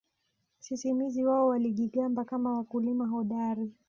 [0.59, 3.71] Sisimizi wao walijigamba kama wakulima hodari